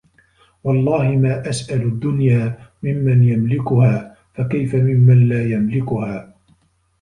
[0.63, 6.33] وَاَللَّهِ مَا أَسْأَلُ الدُّنْيَا مِمَّنْ يَمْلِكُهَا فَكَيْفَ مِمَّنْ لَا يَمْلِكُهَا